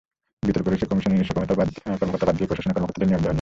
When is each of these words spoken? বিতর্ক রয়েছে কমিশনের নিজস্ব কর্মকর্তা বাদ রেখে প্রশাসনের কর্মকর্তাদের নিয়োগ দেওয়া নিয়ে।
বিতর্ক 0.47 0.65
রয়েছে 0.69 0.89
কমিশনের 0.91 1.15
নিজস্ব 1.17 1.31
কর্মকর্তা 1.35 1.57
বাদ 1.59 1.67
রেখে 2.35 2.49
প্রশাসনের 2.49 2.75
কর্মকর্তাদের 2.75 3.07
নিয়োগ 3.09 3.21
দেওয়া 3.21 3.21
নিয়ে। 3.23 3.29